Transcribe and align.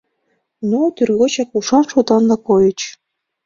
Но 0.69 0.79
тӱргочак 0.95 1.49
ушан-шотанла 1.57 2.37
койыч. 2.47 2.79